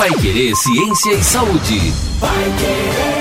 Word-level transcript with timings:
Pai 0.00 0.14
Querer 0.14 0.56
Ciência 0.56 1.12
e 1.12 1.22
Saúde. 1.22 1.92
Querer. 2.18 3.19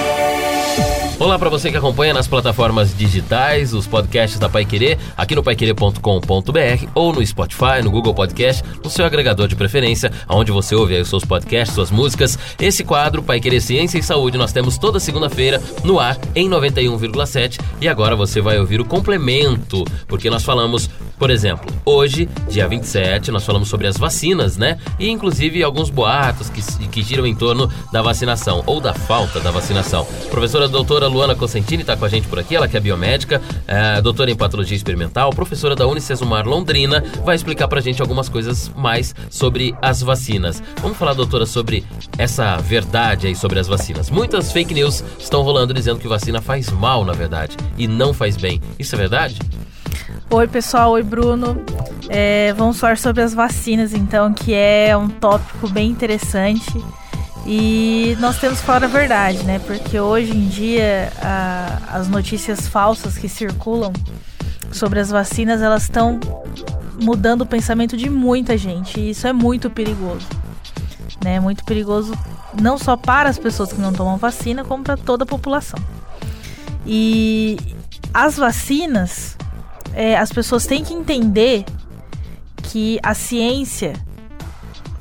Olá 1.20 1.38
para 1.38 1.50
você 1.50 1.70
que 1.70 1.76
acompanha 1.76 2.14
nas 2.14 2.30
plataformas 2.30 2.98
digitais, 2.98 3.74
os 3.74 3.86
podcasts 3.86 4.40
da 4.40 4.48
Pai 4.48 4.64
Querer, 4.64 4.98
aqui 5.18 5.36
no 5.36 5.44
paiquerer.com.br 5.44 6.88
ou 6.96 7.12
no 7.12 7.28
Spotify, 7.28 7.84
no 7.84 7.92
Google 7.92 8.14
Podcast, 8.14 8.64
no 8.82 8.90
seu 8.90 9.04
agregador 9.04 9.46
de 9.46 9.54
preferência, 9.54 10.14
onde 10.30 10.50
você 10.50 10.74
ouve 10.76 10.98
os 10.98 11.10
seus 11.10 11.26
podcasts, 11.26 11.76
suas 11.76 11.92
músicas. 11.92 12.40
Esse 12.58 12.86
quadro, 12.86 13.22
Pai 13.22 13.42
Querer 13.42 13.60
Ciência 13.60 13.98
e 13.98 14.04
Saúde, 14.04 14.38
nós 14.38 14.54
temos 14.54 14.78
toda 14.78 14.98
segunda-feira 14.98 15.62
no 15.84 16.00
ar 16.00 16.18
em 16.34 16.50
91,7 16.50 17.60
e 17.82 17.90
agora 17.90 18.16
você 18.16 18.40
vai 18.40 18.58
ouvir 18.58 18.80
o 18.80 18.86
complemento, 18.86 19.84
porque 20.08 20.30
nós 20.30 20.46
falamos, 20.46 20.90
por 21.18 21.30
exemplo, 21.30 21.70
hoje, 21.84 22.30
dia 22.48 22.66
27, 22.66 23.30
nós 23.30 23.46
falamos 23.46 23.68
sobre 23.68 23.88
as 23.88 23.98
vacinas, 23.98 24.56
né? 24.56 24.78
E 24.98 25.10
inclusive 25.10 25.62
alguns 25.64 25.90
boatos 25.90 26.50
que, 26.50 26.62
que 26.88 27.04
giram 27.04 27.28
em 27.28 27.36
torno 27.36 27.70
da 27.92 28.02
vacinação 28.02 28.64
ou 28.66 28.80
da 28.80 28.94
falta 28.94 29.42
da 29.42 29.52
vacinação. 29.52 30.08
Professora 30.32 30.70
doutora 30.70 31.09
Luana 31.10 31.36
Cosentini 31.36 31.82
está 31.82 31.98
com 31.98 32.06
a 32.06 32.10
gente 32.10 32.28
por 32.28 32.40
aqui, 32.40 32.56
ela 32.56 32.68
que 32.68 32.78
é 32.78 32.80
biomédica, 32.80 33.42
é, 33.68 34.02
doutora 34.02 34.32
em 34.32 34.36
patologia 34.36 34.76
experimental, 34.76 35.32
professora 35.32 35.76
da 35.76 35.88
Unicesumar 35.88 36.48
Londrina, 36.48 37.04
vai 37.24 37.36
explicar 37.36 37.68
para 37.68 37.80
a 37.80 37.82
gente 37.82 38.02
algumas 38.02 38.30
coisas 38.30 38.72
mais 38.76 39.14
sobre 39.30 39.76
as 39.82 40.02
vacinas. 40.02 40.62
Vamos 40.82 40.98
falar, 40.98 41.14
doutora, 41.14 41.46
sobre 41.46 41.84
essa 42.18 42.58
verdade 42.58 43.28
aí 43.28 43.36
sobre 43.36 43.60
as 43.60 43.68
vacinas. 43.68 44.10
Muitas 44.10 44.52
fake 44.52 44.74
news 44.74 45.04
estão 45.18 45.42
rolando 45.42 45.74
dizendo 45.74 46.00
que 46.00 46.08
vacina 46.08 46.42
faz 46.42 46.70
mal, 46.70 47.04
na 47.04 47.14
verdade, 47.14 47.58
e 47.78 47.88
não 47.88 48.14
faz 48.14 48.38
bem. 48.38 48.62
Isso 48.78 48.96
é 48.96 48.98
verdade? 48.98 49.40
Oi, 50.32 50.48
pessoal. 50.48 50.92
Oi, 50.92 51.02
Bruno. 51.02 51.60
É, 52.08 52.54
vamos 52.54 52.80
falar 52.80 52.98
sobre 52.98 53.24
as 53.24 53.34
vacinas, 53.34 53.94
então, 53.94 54.32
que 54.34 54.54
é 54.54 54.96
um 54.96 55.10
tópico 55.10 55.68
bem 55.70 55.90
interessante. 55.90 56.84
E 57.52 58.16
nós 58.20 58.38
temos 58.38 58.60
que 58.60 58.66
falar 58.68 58.84
a 58.84 58.88
verdade, 58.88 59.44
né? 59.44 59.58
Porque 59.58 60.00
hoje 60.00 60.38
em 60.38 60.48
dia 60.48 61.12
a, 61.20 61.98
as 61.98 62.08
notícias 62.08 62.68
falsas 62.68 63.18
que 63.18 63.28
circulam 63.28 63.92
sobre 64.72 65.00
as 65.00 65.10
vacinas 65.10 65.60
elas 65.60 65.82
estão 65.82 66.20
mudando 67.02 67.42
o 67.42 67.46
pensamento 67.48 67.98
de 67.98 68.08
muita 68.08 68.56
gente 68.56 69.00
e 69.00 69.10
isso 69.10 69.26
é 69.26 69.34
muito 69.34 69.68
perigoso, 69.68 70.28
né? 71.24 71.40
Muito 71.40 71.66
perigoso 71.66 72.14
não 72.62 72.78
só 72.78 72.96
para 72.96 73.30
as 73.30 73.40
pessoas 73.40 73.74
que 73.74 73.82
não 73.82 73.94
tomam 73.94 74.18
vacina, 74.18 74.64
como 74.64 74.84
para 74.84 74.96
toda 74.96 75.24
a 75.24 75.28
população. 75.28 75.80
E 76.86 77.58
as 78.14 78.38
vacinas, 78.38 79.36
é, 79.96 80.16
as 80.16 80.32
pessoas 80.32 80.68
têm 80.68 80.84
que 80.84 80.94
entender 80.94 81.66
que 82.62 83.00
a 83.02 83.16
ciência, 83.16 83.94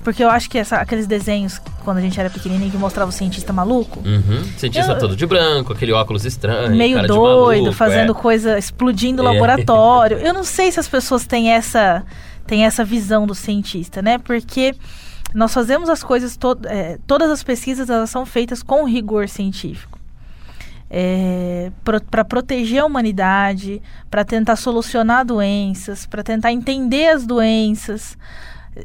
porque 0.03 0.25
eu 0.25 0.31
acho 0.31 0.49
que 0.49 0.57
essa, 0.57 0.77
aqueles 0.77 1.07
desenhos 1.07 1.61
quando 1.89 1.97
a 1.97 2.03
gente 2.03 2.21
era 2.21 2.29
pequenininho 2.29 2.71
que 2.71 2.77
mostrava 2.77 3.09
o 3.09 3.13
cientista 3.13 3.51
maluco. 3.51 4.07
Uhum. 4.07 4.45
Cientista 4.59 4.93
eu, 4.93 4.99
todo 4.99 5.17
de 5.17 5.25
branco, 5.25 5.73
aquele 5.73 5.91
óculos 5.91 6.27
estranho. 6.27 6.77
Meio 6.77 7.07
doido, 7.07 7.63
maluco, 7.63 7.73
fazendo 7.73 8.13
é. 8.13 8.15
coisa, 8.15 8.59
explodindo 8.59 9.23
o 9.23 9.27
é. 9.27 9.33
laboratório. 9.33 10.19
Eu 10.19 10.35
não 10.35 10.45
sei 10.45 10.71
se 10.71 10.79
as 10.79 10.87
pessoas 10.87 11.25
têm 11.25 11.51
essa, 11.51 12.05
têm 12.47 12.67
essa 12.67 12.85
visão 12.85 13.27
do 13.27 13.35
cientista, 13.35 14.03
né? 14.03 14.19
Porque 14.19 14.75
nós 15.35 15.55
fazemos 15.55 15.89
as 15.89 16.03
coisas, 16.03 16.37
to 16.37 16.59
é, 16.67 16.99
todas 17.07 17.31
as 17.31 17.43
pesquisas 17.43 17.89
elas 17.89 18.11
são 18.11 18.27
feitas 18.27 18.63
com 18.63 18.85
rigor 18.85 19.27
científico. 19.27 19.99
É, 20.91 21.73
para 22.11 22.23
proteger 22.23 22.83
a 22.83 22.85
humanidade, 22.85 23.81
para 24.11 24.27
tentar 24.27 24.57
solucionar 24.57 25.25
doenças, 25.25 26.05
para 26.05 26.23
tentar 26.23 26.53
entender 26.53 27.09
as 27.09 27.25
doenças. 27.25 28.19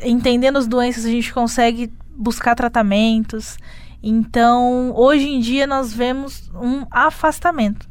Entendendo 0.02 0.58
as 0.58 0.68
doenças, 0.68 1.04
a 1.04 1.10
gente 1.10 1.34
consegue 1.34 1.92
buscar 2.16 2.56
tratamentos. 2.56 3.58
Então, 4.02 4.94
hoje 4.96 5.28
em 5.28 5.40
dia, 5.40 5.66
nós 5.66 5.94
vemos 5.94 6.50
um 6.54 6.86
afastamento 6.92 7.90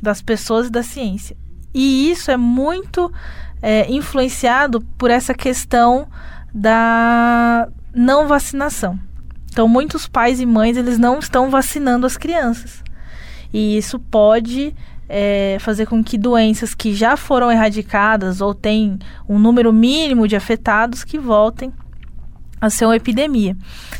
das 0.00 0.22
pessoas 0.22 0.66
e 0.66 0.70
da 0.70 0.82
ciência. 0.82 1.36
E 1.74 2.10
isso 2.10 2.30
é 2.30 2.36
muito 2.36 3.12
é, 3.60 3.90
influenciado 3.90 4.80
por 4.98 5.10
essa 5.10 5.34
questão 5.34 6.08
da 6.52 7.68
não 7.94 8.26
vacinação. 8.26 8.98
Então, 9.50 9.68
muitos 9.68 10.08
pais 10.08 10.40
e 10.40 10.46
mães 10.46 10.76
eles 10.76 10.98
não 10.98 11.18
estão 11.18 11.50
vacinando 11.50 12.06
as 12.06 12.16
crianças. 12.16 12.82
E 13.52 13.76
isso 13.76 13.98
pode 13.98 14.74
é, 15.08 15.58
fazer 15.60 15.86
com 15.86 16.02
que 16.02 16.16
doenças 16.16 16.74
que 16.74 16.94
já 16.94 17.16
foram 17.16 17.52
erradicadas 17.52 18.40
ou 18.40 18.54
têm 18.54 18.98
um 19.28 19.38
número 19.38 19.70
mínimo 19.72 20.26
de 20.26 20.34
afetados 20.34 21.04
que 21.04 21.18
voltem 21.18 21.70
a 22.62 22.70
ser 22.70 22.84
uma 22.84 22.94
epidemia. 22.94 23.56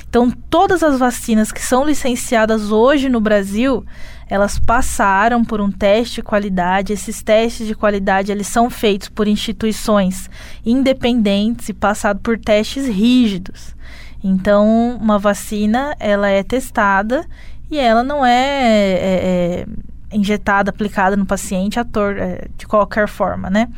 Então, 0.09 0.31
todas 0.31 0.85
as 0.85 0.97
vacinas 0.97 1.51
que 1.51 1.61
são 1.61 1.85
licenciadas 1.85 2.71
hoje 2.71 3.09
no 3.09 3.21
Brasil, 3.21 3.85
elas 4.31 4.57
passaram 4.57 5.45
por 5.45 5.61
um 5.61 5.69
teste 5.69 6.17
de 6.17 6.23
qualidade. 6.23 6.93
Esses 6.93 7.25
testes 7.25 7.67
de 7.67 7.75
qualidade 7.75 8.31
eles 8.31 8.47
são 8.47 8.71
feitos 8.71 9.09
por 9.09 9.27
instituições 9.27 10.31
independentes 10.65 11.71
e 11.71 11.75
passados 11.75 12.23
por 12.23 12.39
testes 12.39 12.87
rígidos. 12.87 13.75
Então, 14.23 14.97
uma 15.01 15.19
vacina 15.19 15.97
ela 15.99 16.29
é 16.29 16.45
testada 16.45 17.27
e 17.69 17.77
ela 17.79 18.05
não 18.05 18.25
é, 18.25 18.37
é, 18.39 19.67
é 20.13 20.17
injetada, 20.17 20.71
aplicada 20.71 21.17
no 21.17 21.27
paciente 21.27 21.81
ator, 21.81 22.17
é, 22.17 22.47
de 22.57 22.65
qualquer 22.65 23.09
forma, 23.09 23.51
né? 23.51 23.69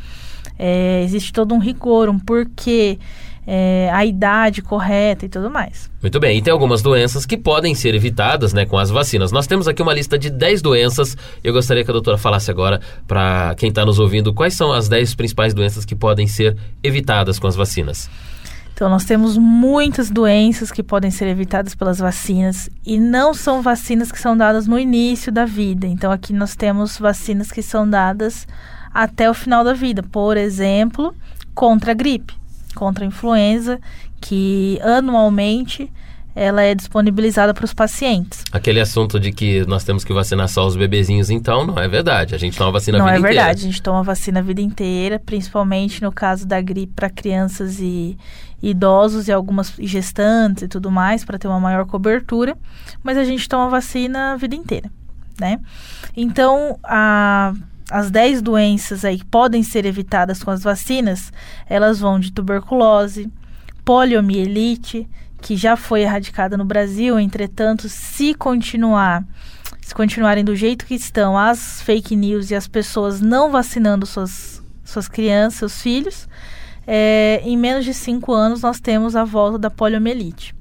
É, 0.59 1.01
existe 1.03 1.33
todo 1.33 1.55
um 1.55 1.59
rigor, 1.59 2.07
um 2.07 2.19
porquê 2.19 2.99
é, 3.47 3.89
a 3.93 4.05
idade 4.05 4.61
correta 4.61 5.25
e 5.25 5.29
tudo 5.29 5.49
mais. 5.49 5.89
Muito 6.01 6.19
bem, 6.19 6.37
e 6.37 6.41
tem 6.41 6.51
algumas 6.51 6.81
doenças 6.81 7.25
que 7.25 7.37
podem 7.37 7.75
ser 7.75 7.93
evitadas 7.93 8.53
né, 8.53 8.65
com 8.65 8.77
as 8.77 8.89
vacinas. 8.89 9.31
Nós 9.31 9.47
temos 9.47 9.67
aqui 9.67 9.81
uma 9.81 9.93
lista 9.93 10.17
de 10.17 10.29
10 10.29 10.61
doenças. 10.61 11.15
Eu 11.43 11.53
gostaria 11.53 11.83
que 11.83 11.91
a 11.91 11.93
doutora 11.93 12.17
falasse 12.17 12.49
agora 12.49 12.79
para 13.07 13.53
quem 13.55 13.69
está 13.69 13.85
nos 13.85 13.99
ouvindo 13.99 14.33
quais 14.33 14.55
são 14.55 14.71
as 14.71 14.89
10 14.89 15.15
principais 15.15 15.53
doenças 15.53 15.85
que 15.85 15.95
podem 15.95 16.27
ser 16.27 16.57
evitadas 16.83 17.37
com 17.37 17.47
as 17.47 17.55
vacinas. 17.55 18.09
Então, 18.73 18.89
nós 18.89 19.05
temos 19.05 19.37
muitas 19.37 20.09
doenças 20.09 20.69
que 20.69 20.83
podem 20.83 21.09
ser 21.09 21.27
evitadas 21.29 21.73
pelas 21.73 21.97
vacinas 21.97 22.69
e 22.85 22.99
não 22.99 23.33
são 23.33 23.61
vacinas 23.61 24.11
que 24.11 24.19
são 24.19 24.35
dadas 24.35 24.67
no 24.67 24.77
início 24.77 25.31
da 25.31 25.45
vida. 25.45 25.87
Então, 25.87 26.11
aqui 26.11 26.33
nós 26.33 26.57
temos 26.57 26.97
vacinas 26.97 27.51
que 27.53 27.61
são 27.61 27.89
dadas 27.89 28.45
até 28.93 29.29
o 29.29 29.33
final 29.33 29.63
da 29.63 29.71
vida. 29.73 30.03
Por 30.03 30.35
exemplo, 30.35 31.15
contra 31.53 31.91
a 31.91 31.95
gripe 31.95 32.33
contra 32.75 33.03
a 33.03 33.07
influenza, 33.07 33.79
que 34.21 34.79
anualmente 34.83 35.91
ela 36.35 36.61
é 36.61 36.75
disponibilizada 36.75 37.53
para 37.53 37.63
os 37.63 37.73
pacientes. 37.73 38.43
Aquele 38.51 38.81
assunto 38.81 39.17
de 39.17 39.31
que 39.31 39.65
nós 39.67 39.85
temos 39.85 40.03
que 40.03 40.13
vacinar 40.13 40.49
só 40.49 40.67
os 40.67 40.75
bebezinhos, 40.75 41.29
então, 41.29 41.65
não 41.65 41.79
é 41.79 41.87
verdade. 41.87 42.35
A 42.35 42.37
gente 42.37 42.57
toma 42.57 42.73
vacina 42.73 42.97
não 42.97 43.05
a 43.05 43.11
vida 43.11 43.19
inteira. 43.19 43.35
Não 43.35 43.41
é 43.41 43.45
verdade, 43.45 43.63
a 43.63 43.71
gente 43.71 43.81
toma 43.81 44.03
vacina 44.03 44.39
a 44.41 44.43
vida 44.43 44.61
inteira, 44.61 45.17
principalmente 45.17 46.03
no 46.03 46.11
caso 46.11 46.45
da 46.45 46.59
gripe 46.59 46.91
para 46.93 47.09
crianças 47.09 47.79
e 47.79 48.17
idosos 48.61 49.29
e 49.29 49.31
algumas 49.31 49.73
gestantes 49.79 50.63
e 50.63 50.67
tudo 50.67 50.91
mais, 50.91 51.23
para 51.23 51.39
ter 51.39 51.47
uma 51.47 51.59
maior 51.59 51.85
cobertura. 51.85 52.57
Mas 53.01 53.17
a 53.17 53.23
gente 53.23 53.47
toma 53.47 53.69
vacina 53.69 54.33
a 54.33 54.35
vida 54.35 54.55
inteira, 54.55 54.91
né? 55.39 55.57
Então, 56.17 56.77
a 56.83 57.53
as 57.89 58.09
10 58.09 58.41
doenças 58.41 59.05
aí 59.05 59.19
que 59.19 59.25
podem 59.25 59.61
ser 59.63 59.85
evitadas 59.85 60.43
com 60.43 60.51
as 60.51 60.63
vacinas, 60.63 61.31
elas 61.67 61.99
vão 61.99 62.19
de 62.19 62.31
tuberculose, 62.31 63.31
poliomielite, 63.83 65.07
que 65.41 65.55
já 65.55 65.77
foi 65.77 66.01
erradicada 66.01 66.57
no 66.57 66.65
Brasil, 66.65 67.19
entretanto, 67.19 67.87
se 67.87 68.33
continuar, 68.33 69.23
se 69.81 69.93
continuarem 69.93 70.43
do 70.43 70.55
jeito 70.55 70.85
que 70.85 70.95
estão 70.95 71.37
as 71.37 71.81
fake 71.81 72.15
news 72.15 72.49
e 72.49 72.55
as 72.55 72.67
pessoas 72.67 73.21
não 73.21 73.51
vacinando 73.51 74.05
suas, 74.07 74.63
suas 74.83 75.07
crianças, 75.07 75.59
seus 75.59 75.81
filhos, 75.81 76.27
é, 76.87 77.41
em 77.43 77.55
menos 77.55 77.85
de 77.85 77.93
5 77.93 78.33
anos 78.33 78.61
nós 78.61 78.79
temos 78.79 79.15
a 79.15 79.23
volta 79.23 79.59
da 79.59 79.69
poliomielite. 79.69 80.55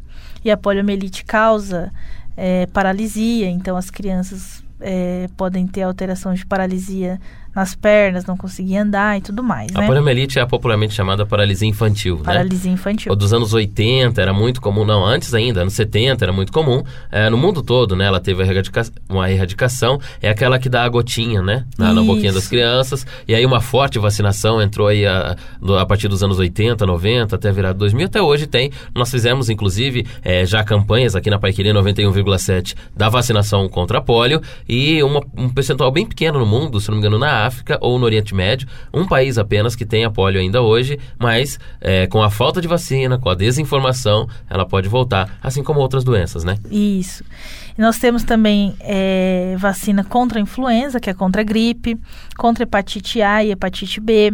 E 0.44 0.50
a 0.50 0.56
poliomielite 0.56 1.24
causa 1.24 1.90
é, 2.36 2.66
paralisia, 2.66 3.48
então 3.48 3.76
as 3.78 3.90
crianças 3.90 4.62
é, 4.80 5.28
podem 5.36 5.66
ter 5.66 5.82
alteração 5.82 6.34
de 6.34 6.44
paralisia 6.44 7.20
nas 7.54 7.74
pernas, 7.74 8.26
não 8.26 8.36
conseguir 8.36 8.76
andar 8.78 9.16
e 9.16 9.20
tudo 9.20 9.42
mais. 9.42 9.70
A 9.74 9.80
né? 9.80 9.86
poliomielite 9.86 10.38
é 10.38 10.44
popularmente 10.44 10.92
chamada 10.92 11.24
paralisia 11.24 11.68
infantil. 11.68 12.16
Né? 12.16 12.22
Paralisia 12.24 12.68
né? 12.68 12.74
infantil. 12.74 13.12
Ou 13.12 13.16
dos 13.16 13.32
anos 13.32 13.54
80 13.54 14.20
era 14.20 14.32
muito 14.32 14.60
comum, 14.60 14.84
não, 14.84 15.04
antes 15.04 15.32
ainda, 15.32 15.60
anos 15.60 15.74
70 15.74 16.24
era 16.24 16.32
muito 16.32 16.52
comum. 16.52 16.82
É, 17.12 17.30
no 17.30 17.38
mundo 17.38 17.62
todo, 17.62 17.94
né? 17.94 18.06
Ela 18.06 18.18
teve 18.18 18.42
uma 19.08 19.30
erradicação. 19.30 20.00
É 20.20 20.28
aquela 20.28 20.58
que 20.58 20.68
dá 20.68 20.82
a 20.84 20.88
gotinha, 20.88 21.42
né? 21.42 21.64
Na, 21.78 21.92
na 21.92 22.02
boquinha 22.02 22.32
das 22.32 22.48
crianças. 22.48 23.06
E 23.28 23.34
aí 23.34 23.46
uma 23.46 23.60
forte 23.60 23.98
vacinação 23.98 24.60
entrou 24.60 24.88
aí 24.88 25.06
a, 25.06 25.36
a 25.78 25.86
partir 25.86 26.08
dos 26.08 26.22
anos 26.22 26.38
80, 26.38 26.84
90, 26.84 27.36
até 27.36 27.52
virar 27.52 27.72
2000. 27.72 28.06
Até 28.06 28.20
hoje 28.20 28.46
tem. 28.46 28.72
Nós 28.94 29.10
fizemos, 29.10 29.48
inclusive, 29.48 30.06
é, 30.22 30.44
já 30.44 30.64
campanhas 30.64 31.14
aqui 31.14 31.30
na 31.30 31.38
Paiqueria 31.38 31.72
91,7 31.72 32.74
da 32.96 33.08
vacinação 33.08 33.68
contra 33.68 33.98
a 33.98 34.00
polio. 34.00 34.40
E 34.68 35.02
uma, 35.02 35.20
um 35.36 35.48
percentual 35.48 35.90
bem 35.90 36.06
pequeno 36.06 36.38
no 36.38 36.46
mundo, 36.46 36.80
se 36.80 36.88
não 36.88 36.96
me 36.96 37.00
engano, 37.00 37.18
na 37.18 37.46
África 37.46 37.78
ou 37.80 37.98
no 37.98 38.04
Oriente 38.04 38.34
Médio, 38.34 38.68
um 38.92 39.06
país 39.06 39.38
apenas 39.38 39.76
que 39.76 39.84
tem 39.84 40.04
a 40.04 40.10
polio 40.10 40.40
ainda 40.40 40.62
hoje, 40.62 40.98
mas 41.18 41.58
é, 41.80 42.06
com 42.06 42.22
a 42.22 42.30
falta 42.30 42.60
de 42.60 42.68
vacina, 42.68 43.18
com 43.18 43.28
a 43.28 43.34
desinformação, 43.34 44.28
ela 44.48 44.66
pode 44.66 44.88
voltar, 44.88 45.38
assim 45.42 45.62
como 45.62 45.80
outras 45.80 46.04
doenças, 46.04 46.44
né? 46.44 46.56
Isso. 46.70 47.24
Nós 47.76 47.98
temos 47.98 48.22
também 48.22 48.74
é, 48.80 49.56
vacina 49.58 50.04
contra 50.04 50.38
a 50.38 50.42
influenza, 50.42 51.00
que 51.00 51.10
é 51.10 51.14
contra 51.14 51.42
a 51.42 51.44
gripe, 51.44 51.98
contra 52.36 52.62
hepatite 52.62 53.20
A 53.20 53.42
e 53.44 53.50
hepatite 53.50 54.00
B, 54.00 54.32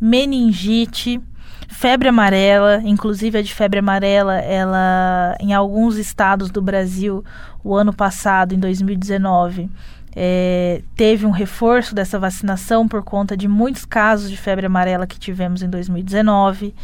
meningite, 0.00 1.20
febre 1.68 2.08
amarela, 2.08 2.80
inclusive 2.84 3.38
a 3.38 3.42
de 3.42 3.54
febre 3.54 3.78
amarela, 3.78 4.36
ela 4.38 5.36
em 5.38 5.52
alguns 5.52 5.96
estados 5.96 6.50
do 6.50 6.62
Brasil, 6.62 7.22
o 7.62 7.76
ano 7.76 7.92
passado, 7.92 8.54
em 8.54 8.58
2019, 8.58 9.70
é, 10.16 10.82
teve 10.96 11.26
um 11.26 11.30
reforço 11.30 11.94
dessa 11.94 12.18
vacinação 12.18 12.88
por 12.88 13.04
conta 13.04 13.36
de 13.36 13.46
muitos 13.46 13.84
casos 13.84 14.30
de 14.30 14.36
febre 14.36 14.66
amarela 14.66 15.06
que 15.06 15.18
tivemos 15.18 15.62
em 15.62 15.68
2019. 15.68 16.74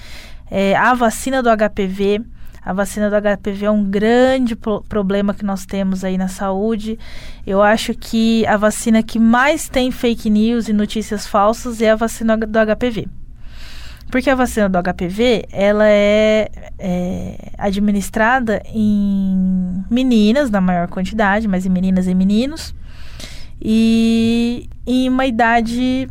É, 0.51 0.77
a 0.77 0.95
vacina 0.95 1.43
do 1.43 1.49
HPV, 1.49 2.23
a 2.63 2.73
vacina 2.73 3.11
do 3.11 3.17
HPV 3.17 3.67
é 3.67 3.71
um 3.71 3.85
grande 3.85 4.55
problema 4.89 5.35
que 5.35 5.45
nós 5.45 5.67
temos 5.67 6.05
aí 6.05 6.17
na 6.17 6.29
saúde. 6.29 6.99
Eu 7.47 7.63
acho 7.63 7.95
que 7.95 8.47
a 8.47 8.57
vacina 8.57 9.03
que 9.03 9.19
mais 9.19 9.69
tem 9.69 9.91
fake 9.91 10.31
news 10.31 10.69
e 10.69 10.73
notícias 10.73 11.27
falsas 11.27 11.83
é 11.83 11.91
a 11.91 11.97
vacina 11.97 12.37
do 12.37 12.59
HPV. 12.77 13.09
Porque 14.15 14.31
a 14.31 14.37
vacina 14.37 14.69
do 14.69 14.79
HPV, 14.81 15.47
ela 15.51 15.89
é, 15.89 16.49
é 16.79 17.37
administrada 17.59 18.63
em 18.67 19.85
meninas, 19.91 20.53
na 20.53 20.61
maior 20.61 20.87
quantidade, 20.87 21.49
mas 21.49 21.67
em 21.67 21.69
meninas 21.69 22.07
e 22.07 22.15
meninos, 22.15 22.73
e 23.61 24.69
em 24.87 25.09
uma 25.09 25.27
idade 25.27 26.09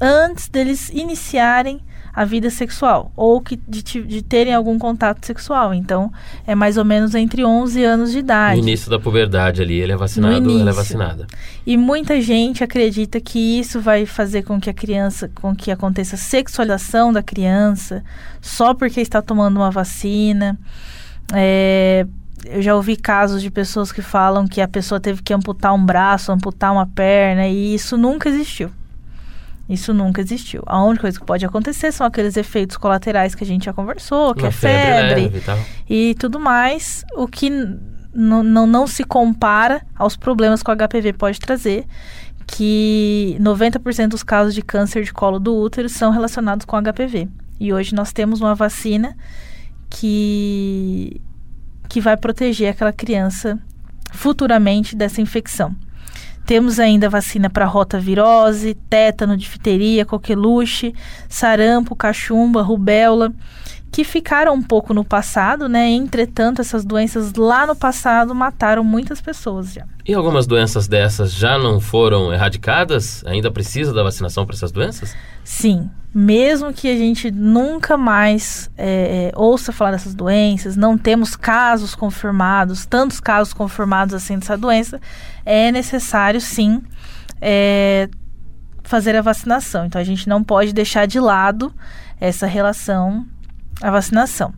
antes 0.00 0.48
deles 0.48 0.88
iniciarem 0.88 1.82
a 2.14 2.24
vida 2.24 2.48
sexual 2.48 3.10
ou 3.16 3.40
que 3.40 3.58
de, 3.66 3.82
de, 3.82 4.22
terem 4.22 4.54
algum 4.54 4.78
contato 4.78 5.26
sexual. 5.26 5.74
Então, 5.74 6.12
é 6.46 6.54
mais 6.54 6.76
ou 6.76 6.84
menos 6.84 7.14
entre 7.14 7.44
11 7.44 7.84
anos 7.84 8.12
de 8.12 8.18
idade. 8.18 8.60
No 8.60 8.68
início 8.68 8.90
da 8.90 8.98
puberdade 8.98 9.60
ali, 9.60 9.80
ele 9.80 9.92
é 9.92 9.96
vacinado, 9.96 10.60
ela 10.60 10.70
é 10.70 10.72
vacinada. 10.72 11.26
E 11.66 11.76
muita 11.76 12.20
gente 12.20 12.62
acredita 12.62 13.20
que 13.20 13.58
isso 13.58 13.80
vai 13.80 14.06
fazer 14.06 14.42
com 14.42 14.60
que 14.60 14.70
a 14.70 14.74
criança, 14.74 15.30
com 15.34 15.54
que 15.54 15.70
aconteça 15.70 16.16
sexualização 16.16 17.12
da 17.12 17.22
criança 17.22 18.04
só 18.40 18.74
porque 18.74 19.00
está 19.00 19.20
tomando 19.20 19.56
uma 19.56 19.70
vacina. 19.70 20.58
É, 21.32 22.06
eu 22.44 22.60
já 22.60 22.76
ouvi 22.76 22.96
casos 22.96 23.42
de 23.42 23.50
pessoas 23.50 23.90
que 23.90 24.02
falam 24.02 24.46
que 24.46 24.60
a 24.60 24.68
pessoa 24.68 25.00
teve 25.00 25.22
que 25.22 25.32
amputar 25.32 25.74
um 25.74 25.84
braço, 25.84 26.30
amputar 26.30 26.72
uma 26.72 26.86
perna, 26.86 27.48
e 27.48 27.74
isso 27.74 27.96
nunca 27.96 28.28
existiu. 28.28 28.70
Isso 29.68 29.94
nunca 29.94 30.20
existiu. 30.20 30.62
A 30.66 30.82
única 30.84 31.02
coisa 31.02 31.18
que 31.18 31.24
pode 31.24 31.44
acontecer 31.44 31.90
são 31.92 32.06
aqueles 32.06 32.36
efeitos 32.36 32.76
colaterais 32.76 33.34
que 33.34 33.44
a 33.44 33.46
gente 33.46 33.64
já 33.64 33.72
conversou, 33.72 34.34
que 34.34 34.42
Uma 34.42 34.48
é 34.48 34.52
febre, 34.52 35.30
febre 35.30 35.42
e, 35.88 36.10
e, 36.10 36.14
tudo 36.14 36.38
mais, 36.38 37.04
o 37.16 37.26
que 37.26 37.50
não, 38.14 38.42
não 38.66 38.86
se 38.86 39.04
compara 39.04 39.84
aos 39.96 40.16
problemas 40.16 40.62
que 40.62 40.70
o 40.70 40.76
HPV 40.76 41.14
pode 41.14 41.40
trazer, 41.40 41.86
que 42.46 43.36
90% 43.40 44.08
dos 44.08 44.22
casos 44.22 44.54
de 44.54 44.62
câncer 44.62 45.02
de 45.02 45.12
colo 45.12 45.38
do 45.38 45.56
útero 45.56 45.88
são 45.88 46.10
relacionados 46.10 46.66
com 46.66 46.80
HPV. 46.80 47.28
E 47.58 47.72
hoje 47.72 47.94
nós 47.94 48.12
temos 48.12 48.40
uma 48.40 48.54
vacina 48.54 49.16
que, 49.88 51.20
que 51.88 52.00
vai 52.00 52.16
proteger 52.16 52.68
aquela 52.68 52.92
criança 52.92 53.58
futuramente 54.12 54.94
dessa 54.94 55.20
infecção. 55.20 55.74
Temos 56.46 56.78
ainda 56.78 57.08
vacina 57.08 57.48
para 57.48 57.64
rotavirose, 57.64 58.74
tétano, 58.88 59.36
difteria, 59.36 60.04
coqueluche, 60.04 60.92
sarampo, 61.28 61.96
cachumba, 61.96 62.60
rubéola, 62.60 63.32
que 63.94 64.02
ficaram 64.02 64.54
um 64.54 64.60
pouco 64.60 64.92
no 64.92 65.04
passado, 65.04 65.68
né? 65.68 65.88
Entretanto, 65.88 66.60
essas 66.60 66.84
doenças 66.84 67.32
lá 67.34 67.64
no 67.64 67.76
passado 67.76 68.34
mataram 68.34 68.82
muitas 68.82 69.20
pessoas 69.20 69.72
já. 69.72 69.86
E 70.04 70.12
algumas 70.12 70.48
doenças 70.48 70.88
dessas 70.88 71.32
já 71.32 71.56
não 71.56 71.78
foram 71.78 72.32
erradicadas? 72.32 73.22
Ainda 73.24 73.52
precisa 73.52 73.92
da 73.92 74.02
vacinação 74.02 74.44
para 74.44 74.56
essas 74.56 74.72
doenças? 74.72 75.14
Sim. 75.44 75.88
Mesmo 76.12 76.72
que 76.72 76.90
a 76.90 76.96
gente 76.96 77.30
nunca 77.30 77.96
mais 77.96 78.68
é, 78.76 79.30
é, 79.32 79.38
ouça 79.38 79.70
falar 79.70 79.92
dessas 79.92 80.12
doenças, 80.12 80.76
não 80.76 80.98
temos 80.98 81.36
casos 81.36 81.94
confirmados, 81.94 82.84
tantos 82.84 83.20
casos 83.20 83.54
confirmados 83.54 84.12
assim 84.12 84.40
dessa 84.40 84.58
doença, 84.58 85.00
é 85.46 85.70
necessário 85.70 86.40
sim 86.40 86.82
é, 87.40 88.08
fazer 88.82 89.14
a 89.14 89.22
vacinação. 89.22 89.86
Então 89.86 90.00
a 90.00 90.04
gente 90.04 90.28
não 90.28 90.42
pode 90.42 90.72
deixar 90.72 91.06
de 91.06 91.20
lado 91.20 91.72
essa 92.20 92.44
relação 92.44 93.24
à 93.82 93.90
vacinação. 93.90 94.52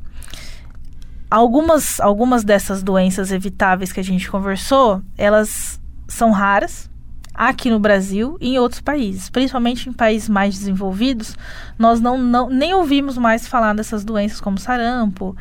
Algumas, 1.31 2.01
algumas 2.01 2.45
dessas 2.45 2.83
doenças 2.83 3.33
evitáveis 3.33 3.93
que 3.93 4.01
a 4.01 4.05
gente 4.05 4.31
conversou, 4.31 5.03
elas 5.19 5.81
são 6.09 6.31
raras, 6.31 6.89
aqui 7.37 7.69
no 7.69 7.79
Brasil 7.79 8.39
e 8.41 8.55
em 8.55 8.59
outros 8.59 8.81
países, 8.81 9.29
principalmente 9.29 9.89
em 9.89 9.93
países 9.93 10.29
mais 10.29 10.55
desenvolvidos, 10.55 11.37
nós 11.79 12.01
não, 12.01 12.17
não 12.17 12.49
nem 12.49 12.73
ouvimos 12.73 13.19
mais 13.19 13.47
falar 13.47 13.75
dessas 13.75 14.05
doenças 14.05 14.41
como 14.41 14.59
sarampo 14.59 15.37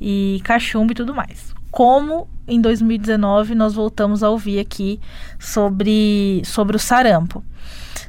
e 0.00 0.40
cachumba 0.44 0.92
e 0.92 0.94
tudo 0.94 1.14
mais. 1.14 1.54
Como 1.70 2.28
em 2.46 2.60
2019 2.60 3.54
nós 3.54 3.74
voltamos 3.74 4.22
a 4.22 4.28
ouvir 4.28 4.58
aqui 4.58 5.00
sobre, 5.38 6.42
sobre 6.44 6.76
o 6.76 6.78
sarampo. 6.78 7.42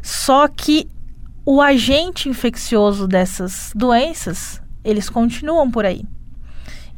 Só 0.02 0.48
que 0.48 0.88
o 1.46 1.62
agente 1.62 2.30
infeccioso 2.30 3.08
dessas 3.08 3.72
doenças, 3.76 4.62
eles 4.84 5.10
continuam 5.10 5.70
por 5.70 5.86
aí. 5.86 6.06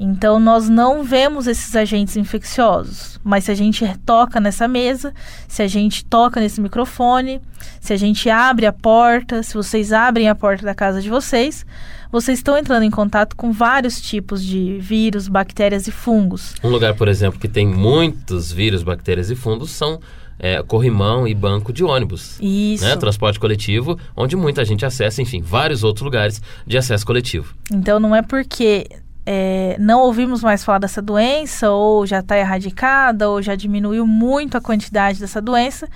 Então, 0.04 0.39
nós 0.39 0.68
não 0.68 1.04
vemos 1.04 1.45
esses 1.45 1.75
agentes 1.75 2.18
infecciosos, 2.18 3.19
mas 3.24 3.44
se 3.44 3.51
a 3.51 3.54
gente 3.54 3.86
toca 4.04 4.39
nessa 4.39 4.68
mesa, 4.68 5.13
se 5.48 5.62
a 5.62 5.68
gente 5.68 6.04
toca 6.04 6.39
nesse 6.39 6.60
microfone, 6.60 7.39
se 7.80 7.94
a 7.94 7.98
gente 7.98 8.28
abre 8.28 8.66
a 8.66 8.74
porta, 8.74 9.44
se 9.44 9.54
vocês 9.54 9.94
abrem 9.94 10.28
a 10.28 10.33
porta 10.33 10.66
da 10.66 10.74
casa 10.74 11.04
de 11.04 11.10
vocês, 11.10 11.63
vocês 12.12 12.39
estão 12.39 12.57
entrando 12.57 12.81
em 12.81 12.89
contato 12.89 13.36
com 13.36 13.51
vários 13.51 14.01
tipos 14.01 14.44
de 14.44 14.80
vírus, 14.80 15.27
bactérias 15.27 15.88
e 15.88 15.92
fungos. 15.92 16.56
Um 16.63 16.69
lugar, 16.69 16.95
por 16.95 17.07
exemplo, 17.07 17.39
que 17.39 17.48
tem 17.48 17.68
muitos 17.68 18.51
vírus, 18.51 18.81
bactérias 18.81 19.30
e 19.30 19.36
fungos 19.36 19.69
são 19.69 20.00
é, 20.41 20.63
corrimão 20.63 21.27
e 21.27 21.35
banco 21.35 21.71
de 21.71 21.83
ônibus. 21.83 22.39
Isso. 22.41 22.83
Né? 22.83 22.95
Transporte 22.95 23.39
coletivo, 23.39 23.97
onde 24.17 24.35
muita 24.35 24.65
gente 24.65 24.83
acessa, 24.83 25.21
enfim, 25.21 25.39
vários 25.39 25.83
outros 25.83 26.03
lugares 26.03 26.41
de 26.65 26.77
acesso 26.79 27.05
coletivo. 27.05 27.53
Então 27.71 27.99
não 27.99 28.15
é 28.15 28.23
porque 28.23 28.88
é, 29.23 29.75
não 29.79 29.99
ouvimos 30.01 30.41
mais 30.41 30.63
falar 30.63 30.79
dessa 30.79 30.99
doença, 30.99 31.69
ou 31.69 32.07
já 32.07 32.19
está 32.19 32.35
erradicada, 32.35 33.29
ou 33.29 33.39
já 33.39 33.53
diminuiu 33.53 34.07
muito 34.07 34.57
a 34.57 34.62
quantidade 34.62 35.19
dessa 35.19 35.39
doença, 35.39 35.88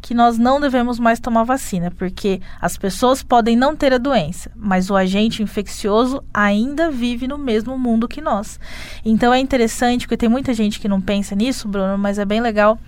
que 0.00 0.14
nós 0.14 0.36
não 0.36 0.60
devemos 0.60 0.98
mais 0.98 1.20
tomar 1.20 1.44
vacina, 1.44 1.92
porque 1.92 2.40
as 2.60 2.76
pessoas 2.76 3.22
podem 3.22 3.54
não 3.54 3.76
ter 3.76 3.92
a 3.92 3.98
doença, 3.98 4.50
mas 4.56 4.90
o 4.90 4.96
agente 4.96 5.44
infeccioso 5.44 6.24
ainda 6.34 6.90
vive 6.90 7.28
no 7.28 7.38
mesmo 7.38 7.78
mundo 7.78 8.08
que 8.08 8.20
nós. 8.20 8.58
Então 9.04 9.32
é 9.32 9.38
interessante, 9.38 10.06
porque 10.06 10.16
tem 10.16 10.28
muita 10.28 10.52
gente 10.52 10.80
que 10.80 10.88
não 10.88 11.00
pensa 11.00 11.36
nisso, 11.36 11.68
Bruno, 11.68 11.96
mas 11.96 12.18
é 12.18 12.24
bem 12.24 12.40
legal. 12.40 12.80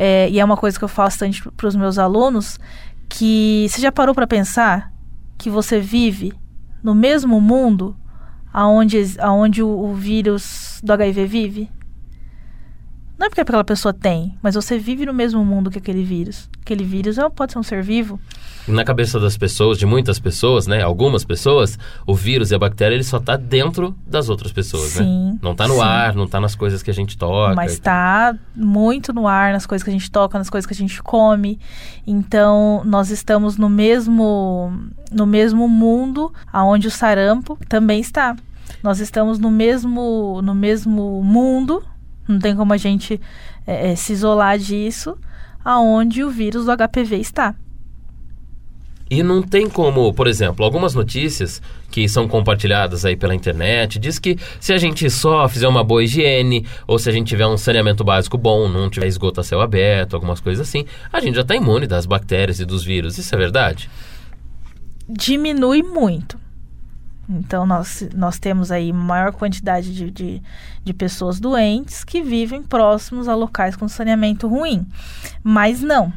É, 0.00 0.30
e 0.30 0.38
é 0.38 0.44
uma 0.44 0.56
coisa 0.56 0.78
que 0.78 0.84
eu 0.84 0.88
falo 0.88 1.08
bastante 1.08 1.42
para 1.56 1.66
os 1.66 1.74
meus 1.74 1.98
alunos, 1.98 2.56
que 3.08 3.66
você 3.68 3.82
já 3.82 3.90
parou 3.90 4.14
para 4.14 4.28
pensar 4.28 4.92
que 5.36 5.50
você 5.50 5.80
vive 5.80 6.32
no 6.80 6.94
mesmo 6.94 7.40
mundo 7.40 7.96
aonde, 8.52 9.16
aonde 9.18 9.60
o, 9.60 9.68
o 9.68 9.94
vírus 9.96 10.80
do 10.84 10.92
HIV 10.92 11.26
vive? 11.26 11.70
Não 13.18 13.26
é 13.26 13.28
porque 13.28 13.40
aquela 13.40 13.64
pessoa 13.64 13.92
tem, 13.92 14.38
mas 14.40 14.54
você 14.54 14.78
vive 14.78 15.04
no 15.04 15.12
mesmo 15.12 15.44
mundo 15.44 15.68
que 15.68 15.78
aquele 15.78 16.04
vírus. 16.04 16.48
Aquele 16.60 16.84
vírus 16.84 17.18
é, 17.18 17.28
pode 17.28 17.50
ser 17.50 17.58
um 17.58 17.64
ser 17.64 17.82
vivo. 17.82 18.20
Na 18.66 18.84
cabeça 18.84 19.18
das 19.18 19.36
pessoas, 19.36 19.78
de 19.78 19.86
muitas 19.86 20.18
pessoas, 20.18 20.66
né? 20.66 20.82
Algumas 20.82 21.24
pessoas, 21.24 21.78
o 22.06 22.14
vírus 22.14 22.50
e 22.50 22.54
a 22.54 22.58
bactéria, 22.58 22.94
ele 22.94 23.04
só 23.04 23.18
está 23.18 23.36
dentro 23.36 23.96
das 24.06 24.28
outras 24.28 24.52
pessoas, 24.52 24.94
né? 24.96 25.04
sim, 25.04 25.30
né? 25.32 25.38
Não 25.42 25.52
está 25.52 25.68
no 25.68 25.74
sim. 25.74 25.80
ar, 25.80 26.14
não 26.14 26.24
está 26.24 26.40
nas 26.40 26.54
coisas 26.54 26.82
que 26.82 26.90
a 26.90 26.94
gente 26.94 27.16
toca. 27.16 27.54
Mas 27.54 27.72
está 27.72 28.34
muito 28.54 29.12
no 29.12 29.26
ar, 29.26 29.52
nas 29.52 29.66
coisas 29.66 29.82
que 29.82 29.90
a 29.90 29.92
gente 29.92 30.10
toca, 30.10 30.38
nas 30.38 30.50
coisas 30.50 30.66
que 30.66 30.74
a 30.74 30.76
gente 30.76 31.02
come. 31.02 31.58
Então, 32.06 32.82
nós 32.84 33.10
estamos 33.10 33.56
no 33.56 33.68
mesmo, 33.68 34.72
no 35.10 35.26
mesmo 35.26 35.68
mundo 35.68 36.32
aonde 36.52 36.88
o 36.88 36.90
sarampo 36.90 37.58
também 37.68 38.00
está. 38.00 38.36
Nós 38.82 39.00
estamos 39.00 39.38
no 39.38 39.50
mesmo, 39.50 40.40
no 40.42 40.54
mesmo 40.54 41.22
mundo 41.22 41.82
não 42.28 42.38
tem 42.38 42.54
como 42.54 42.74
a 42.74 42.76
gente 42.76 43.18
é, 43.66 43.96
se 43.96 44.12
isolar 44.12 44.58
disso, 44.58 45.16
aonde 45.64 46.22
o 46.22 46.30
vírus 46.30 46.66
do 46.66 46.76
HPV 46.76 47.16
está. 47.16 47.54
E 49.10 49.22
não 49.22 49.42
tem 49.42 49.68
como, 49.68 50.12
por 50.12 50.26
exemplo, 50.26 50.64
algumas 50.64 50.94
notícias 50.94 51.62
que 51.90 52.06
são 52.08 52.28
compartilhadas 52.28 53.04
aí 53.04 53.16
pela 53.16 53.34
internet 53.34 53.98
diz 53.98 54.18
que 54.18 54.36
se 54.60 54.72
a 54.72 54.78
gente 54.78 55.08
só 55.08 55.48
fizer 55.48 55.66
uma 55.66 55.82
boa 55.82 56.04
higiene 56.04 56.66
ou 56.86 56.98
se 56.98 57.08
a 57.08 57.12
gente 57.12 57.28
tiver 57.28 57.46
um 57.46 57.56
saneamento 57.56 58.04
básico 58.04 58.36
bom, 58.36 58.68
não 58.68 58.90
tiver 58.90 59.06
esgoto 59.06 59.40
a 59.40 59.44
céu 59.44 59.60
aberto, 59.60 60.14
algumas 60.14 60.40
coisas 60.40 60.68
assim, 60.68 60.84
a 61.10 61.20
gente 61.20 61.36
já 61.36 61.42
está 61.42 61.54
imune 61.54 61.86
das 61.86 62.04
bactérias 62.04 62.60
e 62.60 62.66
dos 62.66 62.84
vírus. 62.84 63.16
Isso 63.16 63.34
é 63.34 63.38
verdade? 63.38 63.88
Diminui 65.08 65.82
muito. 65.82 66.38
Então, 67.28 67.66
nós, 67.66 68.08
nós 68.14 68.38
temos 68.38 68.70
aí 68.70 68.90
maior 68.90 69.32
quantidade 69.32 69.94
de, 69.94 70.10
de, 70.10 70.42
de, 70.82 70.94
pessoas 70.94 71.38
doentes 71.38 72.02
que 72.02 72.22
vivem 72.22 72.62
próximos 72.62 73.28
a 73.28 73.34
locais 73.34 73.76
com 73.76 73.86
saneamento 73.86 74.48
ruim. 74.48 74.86
Mas 75.44 75.82
não, 75.82 76.10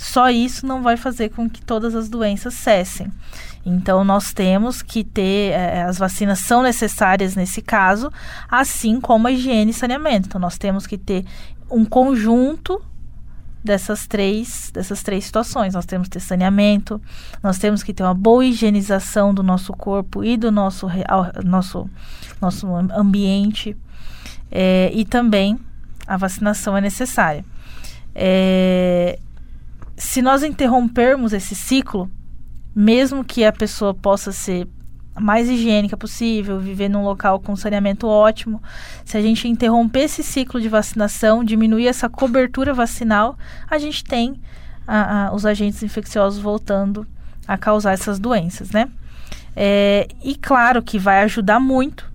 só 0.00 0.30
isso 0.30 0.66
não 0.66 0.82
vai 0.82 0.96
fazer 0.96 1.28
com 1.28 1.48
que 1.48 1.60
todas 1.60 1.94
as 1.94 2.08
doenças 2.08 2.54
cessem. 2.54 3.12
Então, 3.66 4.02
nós 4.02 4.32
temos 4.32 4.80
que 4.80 5.04
ter, 5.04 5.52
eh, 5.52 5.82
as 5.82 5.98
vacinas 5.98 6.38
são 6.38 6.62
necessárias 6.62 7.36
nesse 7.36 7.60
caso, 7.60 8.10
assim 8.50 8.98
como 8.98 9.26
a 9.28 9.30
higiene 9.30 9.72
e 9.72 9.74
saneamento. 9.74 10.26
Então, 10.26 10.40
nós 10.40 10.56
temos 10.56 10.86
que 10.86 10.96
ter 10.96 11.26
um 11.70 11.84
conjunto 11.84 12.80
dessas 13.62 14.06
três, 14.06 14.70
dessas 14.72 15.02
três 15.02 15.26
situações. 15.26 15.74
Nós 15.74 15.84
temos 15.84 16.08
que 16.08 16.12
ter 16.12 16.20
saneamento, 16.20 16.98
nós 17.42 17.58
temos 17.58 17.82
que 17.82 17.92
ter 17.92 18.02
uma 18.02 18.14
boa 18.14 18.42
higienização 18.42 19.34
do 19.34 19.42
nosso 19.42 19.74
corpo 19.74 20.24
e 20.24 20.34
do 20.38 20.50
nosso, 20.50 20.88
nosso, 21.44 21.90
nosso 22.40 22.66
ambiente. 22.74 23.76
É, 24.50 24.90
e 24.94 25.04
também 25.04 25.60
a 26.06 26.16
vacinação 26.16 26.74
é 26.74 26.80
necessária. 26.80 27.44
É, 28.14 29.18
se 30.00 30.22
nós 30.22 30.42
interrompermos 30.42 31.34
esse 31.34 31.54
ciclo, 31.54 32.10
mesmo 32.74 33.22
que 33.22 33.44
a 33.44 33.52
pessoa 33.52 33.92
possa 33.92 34.32
ser 34.32 34.66
mais 35.20 35.46
higiênica 35.46 35.94
possível, 35.94 36.58
viver 36.58 36.88
num 36.88 37.04
local 37.04 37.38
com 37.38 37.54
saneamento 37.54 38.06
ótimo, 38.06 38.62
se 39.04 39.18
a 39.18 39.20
gente 39.20 39.46
interromper 39.46 40.04
esse 40.04 40.22
ciclo 40.22 40.58
de 40.58 40.70
vacinação, 40.70 41.44
diminuir 41.44 41.86
essa 41.86 42.08
cobertura 42.08 42.72
vacinal, 42.72 43.36
a 43.68 43.76
gente 43.76 44.02
tem 44.02 44.40
a, 44.86 45.26
a, 45.26 45.34
os 45.34 45.44
agentes 45.44 45.82
infecciosos 45.82 46.40
voltando 46.40 47.06
a 47.46 47.58
causar 47.58 47.92
essas 47.92 48.18
doenças, 48.18 48.70
né? 48.70 48.88
É, 49.54 50.08
e 50.24 50.34
claro 50.34 50.82
que 50.82 50.98
vai 50.98 51.22
ajudar 51.24 51.60
muito 51.60 52.10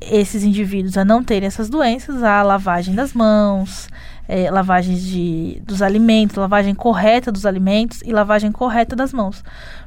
esses 0.00 0.42
indivíduos 0.42 0.98
a 0.98 1.04
não 1.04 1.24
terem 1.24 1.46
essas 1.46 1.70
doenças, 1.70 2.22
a 2.22 2.42
lavagem 2.42 2.94
das 2.94 3.14
mãos, 3.14 3.88
é, 4.28 4.50
lavagens 4.50 5.02
de, 5.02 5.60
dos 5.64 5.82
alimentos, 5.82 6.36
lavagem 6.36 6.74
correta 6.74 7.32
dos 7.32 7.44
alimentos 7.44 8.02
e 8.02 8.12
lavagem 8.12 8.52
correta 8.52 8.94
das 8.94 9.12
mãos. 9.12 9.42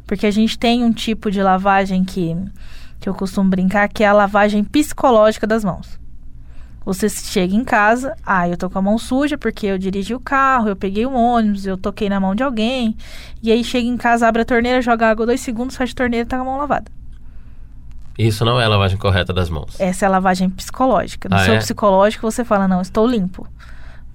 Porque 0.06 0.26
a 0.26 0.32
gente 0.32 0.58
tem 0.58 0.84
um 0.84 0.92
tipo 0.92 1.32
de 1.32 1.42
lavagem 1.42 2.04
que, 2.04 2.36
que 3.00 3.10
eu 3.10 3.14
costumo 3.14 3.50
brincar, 3.50 3.88
que 3.88 4.04
é 4.04 4.08
a 4.08 4.14
lavagem 4.14 4.64
psicológica 4.64 5.48
das 5.48 5.64
mãos. 5.64 6.00
Você 6.86 7.10
chega 7.10 7.56
em 7.56 7.64
casa, 7.64 8.16
ah, 8.24 8.48
eu 8.48 8.56
tô 8.56 8.70
com 8.70 8.78
a 8.78 8.82
mão 8.82 9.00
suja 9.00 9.40
porque 9.40 9.66
eu 9.66 9.78
dirigi 9.78 10.14
o 10.14 10.20
carro, 10.20 10.70
eu 10.70 10.76
peguei 10.76 11.04
um 11.04 11.16
ônibus, 11.16 11.66
eu 11.66 11.76
toquei 11.76 12.08
na 12.08 12.20
mão 12.20 12.36
de 12.36 12.44
alguém. 12.44 12.96
E 13.42 13.52
aí 13.52 13.64
chega 13.64 13.88
em 13.88 13.98
casa, 13.98 14.28
abre 14.28 14.44
a 14.44 14.46
torneira, 14.46 14.80
joga 14.84 15.10
água 15.10 15.26
dois 15.26 15.42
segundos, 15.42 15.76
fecha 15.76 15.94
a 15.94 15.96
torneira 15.96 16.28
e 16.28 16.30
tá 16.30 16.38
com 16.38 16.44
a 16.44 16.46
mão 16.46 16.58
lavada. 16.58 16.92
Isso 18.20 18.46
não 18.46 18.62
é 18.62 18.66
a 18.66 18.70
lavagem 18.70 19.00
correta 19.00 19.34
das 19.34 19.50
mãos. 19.50 19.80
Essa 19.80 20.06
é 20.06 20.08
a 20.08 20.12
lavagem 20.12 20.48
psicológica. 20.48 21.28
No 21.28 21.36
ah, 21.36 21.40
seu 21.40 21.56
é? 21.56 21.58
psicológico, 21.58 22.30
você 22.30 22.46
fala, 22.46 22.68
não, 22.68 22.82
estou 22.82 23.08
limpo 23.08 23.48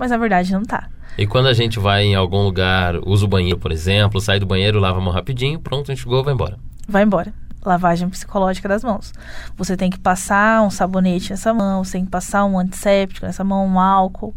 mas 0.00 0.10
na 0.10 0.16
verdade 0.16 0.50
não 0.50 0.62
tá. 0.62 0.88
E 1.18 1.26
quando 1.26 1.46
a 1.46 1.52
gente 1.52 1.78
vai 1.78 2.04
em 2.04 2.14
algum 2.14 2.42
lugar, 2.42 2.96
usa 3.06 3.26
o 3.26 3.28
banheiro, 3.28 3.58
por 3.58 3.70
exemplo, 3.70 4.18
sai 4.18 4.40
do 4.40 4.46
banheiro, 4.46 4.80
lava 4.80 4.98
a 4.98 5.00
mão 5.02 5.12
rapidinho, 5.12 5.60
pronto, 5.60 5.92
enxugou, 5.92 6.24
vai 6.24 6.32
embora. 6.32 6.58
Vai 6.88 7.02
embora. 7.02 7.34
Lavagem 7.62 8.08
psicológica 8.08 8.66
das 8.66 8.82
mãos. 8.82 9.12
Você 9.58 9.76
tem 9.76 9.90
que 9.90 9.98
passar 9.98 10.62
um 10.62 10.70
sabonete 10.70 11.30
nessa 11.30 11.52
mão, 11.52 11.84
você 11.84 11.92
tem 11.92 12.06
que 12.06 12.10
passar 12.10 12.46
um 12.46 12.58
antisséptico 12.58 13.26
nessa 13.26 13.44
mão, 13.44 13.66
um 13.66 13.78
álcool 13.78 14.34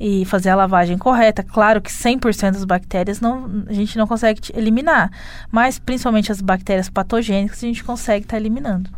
e 0.00 0.24
fazer 0.24 0.48
a 0.48 0.56
lavagem 0.56 0.96
correta. 0.96 1.42
Claro 1.42 1.82
que 1.82 1.90
100% 1.90 2.52
das 2.52 2.64
bactérias 2.64 3.20
não, 3.20 3.64
a 3.66 3.72
gente 3.74 3.98
não 3.98 4.06
consegue 4.06 4.40
eliminar, 4.54 5.10
mas 5.52 5.78
principalmente 5.78 6.32
as 6.32 6.40
bactérias 6.40 6.88
patogênicas 6.88 7.62
a 7.62 7.66
gente 7.66 7.84
consegue 7.84 8.24
estar 8.24 8.36
tá 8.36 8.40
eliminando. 8.40 8.88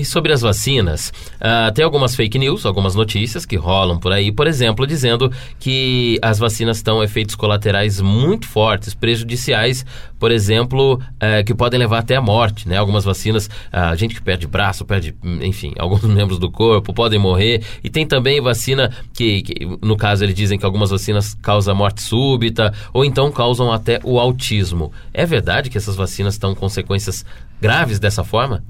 E 0.00 0.04
sobre 0.04 0.32
as 0.32 0.40
vacinas, 0.40 1.12
uh, 1.36 1.70
tem 1.74 1.84
algumas 1.84 2.16
fake 2.16 2.38
news, 2.38 2.64
algumas 2.64 2.94
notícias 2.94 3.44
que 3.44 3.54
rolam 3.54 3.98
por 3.98 4.12
aí, 4.12 4.32
por 4.32 4.46
exemplo, 4.46 4.86
dizendo 4.86 5.30
que 5.58 6.18
as 6.22 6.38
vacinas 6.38 6.78
estão 6.78 7.04
efeitos 7.04 7.34
colaterais 7.34 8.00
muito 8.00 8.48
fortes, 8.48 8.94
prejudiciais, 8.94 9.84
por 10.18 10.30
exemplo, 10.30 10.94
uh, 10.94 11.44
que 11.44 11.54
podem 11.54 11.78
levar 11.78 11.98
até 11.98 12.16
a 12.16 12.20
morte, 12.22 12.66
né? 12.66 12.78
Algumas 12.78 13.04
vacinas, 13.04 13.44
uh, 13.46 13.94
gente 13.94 14.14
que 14.14 14.22
perde 14.22 14.46
braço, 14.46 14.86
perde, 14.86 15.14
enfim, 15.42 15.74
alguns 15.78 16.00
membros 16.08 16.38
do 16.38 16.50
corpo 16.50 16.94
podem 16.94 17.18
morrer. 17.18 17.62
E 17.84 17.90
tem 17.90 18.06
também 18.06 18.40
vacina 18.40 18.90
que, 19.12 19.42
que, 19.42 19.66
no 19.82 19.98
caso, 19.98 20.24
eles 20.24 20.34
dizem 20.34 20.58
que 20.58 20.64
algumas 20.64 20.88
vacinas 20.88 21.34
causam 21.42 21.74
morte 21.74 22.00
súbita 22.00 22.72
ou 22.94 23.04
então 23.04 23.30
causam 23.30 23.70
até 23.70 24.00
o 24.02 24.18
autismo. 24.18 24.92
É 25.12 25.26
verdade 25.26 25.68
que 25.68 25.76
essas 25.76 25.94
vacinas 25.94 26.32
estão 26.32 26.54
consequências 26.54 27.22
graves 27.60 27.98
dessa 27.98 28.24
forma? 28.24 28.64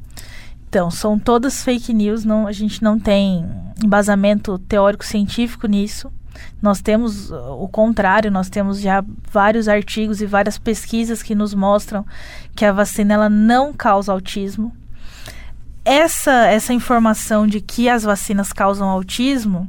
Então, 0.70 0.88
são 0.88 1.18
todas 1.18 1.64
fake 1.64 1.92
news, 1.92 2.24
não, 2.24 2.46
a 2.46 2.52
gente 2.52 2.80
não 2.80 2.96
tem 2.96 3.44
embasamento 3.84 4.56
teórico 4.56 5.04
científico 5.04 5.66
nisso. 5.66 6.12
Nós 6.62 6.80
temos 6.80 7.32
o 7.32 7.66
contrário, 7.66 8.30
nós 8.30 8.48
temos 8.48 8.80
já 8.80 9.04
vários 9.32 9.66
artigos 9.66 10.22
e 10.22 10.26
várias 10.26 10.58
pesquisas 10.58 11.24
que 11.24 11.34
nos 11.34 11.54
mostram 11.54 12.06
que 12.54 12.64
a 12.64 12.70
vacina 12.70 13.14
ela 13.14 13.28
não 13.28 13.72
causa 13.72 14.12
autismo. 14.12 14.72
Essa, 15.84 16.46
essa 16.46 16.72
informação 16.72 17.48
de 17.48 17.60
que 17.60 17.88
as 17.88 18.04
vacinas 18.04 18.52
causam 18.52 18.88
autismo 18.88 19.68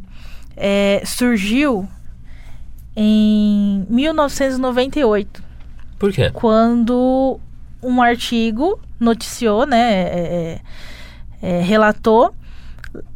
é, 0.56 1.02
surgiu 1.04 1.90
em 2.96 3.88
1998. 3.90 5.44
Por 5.98 6.14
quê? 6.14 6.30
Quando 6.30 7.40
um 7.82 8.02
artigo 8.02 8.80
noticiou, 9.00 9.66
né? 9.66 9.92
É, 9.92 10.58
é 10.58 10.62
é, 11.42 11.62
relatou, 11.62 12.34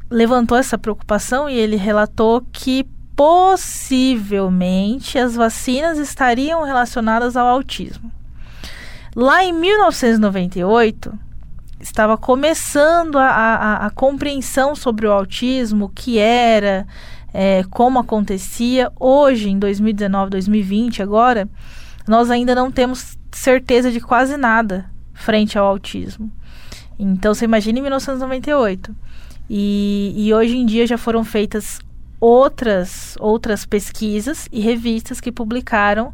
levantou 0.10 0.58
essa 0.58 0.78
preocupação 0.78 1.50
e 1.50 1.56
ele 1.56 1.76
relatou 1.76 2.42
que 2.52 2.88
possivelmente 3.16 5.18
as 5.18 5.36
vacinas 5.36 6.00
estariam 6.00 6.64
relacionadas 6.64 7.38
ao 7.38 7.48
autismo. 7.48 8.12
Lá 9.16 9.46
em 9.46 9.54
1998, 9.54 11.14
estava 11.80 12.18
começando 12.18 13.18
a, 13.18 13.28
a, 13.28 13.86
a 13.86 13.90
compreensão 13.92 14.76
sobre 14.76 15.08
o 15.08 15.12
autismo, 15.12 15.86
o 15.86 15.90
que 15.90 16.18
era, 16.18 16.86
é, 17.34 17.64
como 17.70 18.00
acontecia. 18.00 18.92
Hoje, 19.00 19.50
em 19.50 19.58
2019, 19.58 20.32
2020, 20.32 21.02
agora, 21.02 21.48
nós 22.06 22.30
ainda 22.30 22.54
não 22.54 22.70
temos 22.70 23.18
certeza 23.36 23.92
de 23.92 24.00
quase 24.00 24.38
nada 24.38 24.90
frente 25.14 25.58
ao 25.58 25.66
autismo. 25.66 26.32
Então 26.98 27.34
você 27.34 27.46
imagina 27.46 27.80
em 27.80 27.82
1998. 27.82 28.96
E, 29.50 30.14
e 30.16 30.34
hoje 30.34 30.58
em 30.58 30.66
dia 30.66 30.88
já 30.88 30.98
foram 30.98 31.24
feitas 31.24 31.80
outras, 32.20 33.16
outras 33.20 33.66
pesquisas 33.66 34.48
e 34.52 34.62
revistas 34.62 35.20
que 35.20 35.32
publicaram 35.32 36.14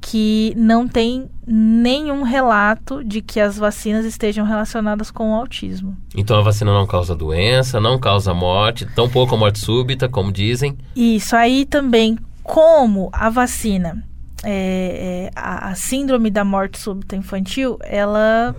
que 0.00 0.52
não 0.56 0.86
tem 0.86 1.30
nenhum 1.46 2.22
relato 2.22 3.02
de 3.02 3.22
que 3.22 3.40
as 3.40 3.56
vacinas 3.56 4.04
estejam 4.04 4.44
relacionadas 4.44 5.10
com 5.10 5.30
o 5.30 5.34
autismo. 5.34 5.96
Então 6.14 6.38
a 6.38 6.42
vacina 6.42 6.74
não 6.74 6.86
causa 6.86 7.14
doença, 7.14 7.80
não 7.80 7.98
causa 7.98 8.34
morte, 8.34 8.86
tão 8.94 9.08
pouco 9.08 9.34
a 9.34 9.38
morte 9.38 9.60
súbita, 9.60 10.06
como 10.06 10.30
dizem. 10.30 10.76
Isso 10.94 11.34
aí 11.34 11.64
também, 11.64 12.18
como 12.42 13.08
a 13.12 13.30
vacina, 13.30 14.04
é, 14.44 15.26
é, 15.26 15.30
a, 15.34 15.70
a 15.70 15.74
síndrome 15.74 16.30
da 16.30 16.44
morte 16.44 16.78
súbita 16.78 17.16
infantil, 17.16 17.78
ela 17.82 18.54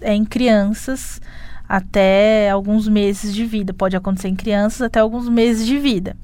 é 0.00 0.14
em 0.14 0.24
crianças 0.24 1.20
até 1.68 2.50
alguns 2.50 2.88
meses 2.88 3.34
de 3.34 3.44
vida. 3.44 3.74
Pode 3.74 3.96
acontecer 3.96 4.28
em 4.28 4.36
crianças 4.36 4.82
até 4.82 5.00
alguns 5.00 5.28
meses 5.28 5.66
de 5.66 5.78
vida. 5.78 6.16